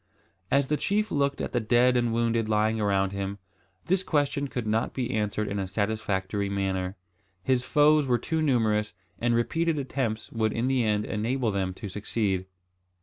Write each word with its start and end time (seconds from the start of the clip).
As 0.49 0.65
the 0.65 0.77
chief 0.77 1.11
looked 1.11 1.41
at 1.41 1.51
the 1.51 1.59
dead 1.59 1.95
and 1.95 2.11
wounded 2.11 2.49
lying 2.49 2.81
around 2.81 3.11
him, 3.11 3.37
this 3.85 4.01
question 4.01 4.47
could 4.47 4.65
not 4.65 4.95
be 4.95 5.11
answered 5.11 5.47
in 5.47 5.59
a 5.59 5.67
satisfactory 5.67 6.49
manner. 6.49 6.95
His 7.43 7.63
foes 7.63 8.07
were 8.07 8.17
too 8.17 8.41
numerous, 8.41 8.95
and 9.19 9.35
repeated 9.35 9.77
attempts 9.77 10.31
would 10.31 10.53
in 10.53 10.67
the 10.67 10.83
end 10.83 11.05
enable 11.05 11.51
them 11.51 11.75
to 11.75 11.87
succeed. 11.87 12.47